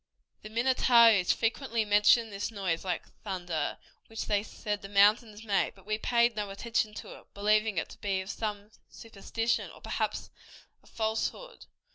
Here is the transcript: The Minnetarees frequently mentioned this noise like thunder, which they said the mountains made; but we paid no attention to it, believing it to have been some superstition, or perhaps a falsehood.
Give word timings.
The 0.41 0.49
Minnetarees 0.49 1.31
frequently 1.31 1.85
mentioned 1.85 2.33
this 2.33 2.49
noise 2.49 2.83
like 2.83 3.07
thunder, 3.23 3.77
which 4.07 4.25
they 4.25 4.41
said 4.41 4.81
the 4.81 4.89
mountains 4.89 5.43
made; 5.43 5.75
but 5.75 5.85
we 5.85 5.99
paid 5.99 6.35
no 6.35 6.49
attention 6.49 6.95
to 6.95 7.19
it, 7.19 7.31
believing 7.35 7.77
it 7.77 7.89
to 7.89 7.97
have 7.97 8.01
been 8.01 8.25
some 8.25 8.71
superstition, 8.89 9.69
or 9.69 9.79
perhaps 9.79 10.31
a 10.81 10.87
falsehood. 10.87 11.67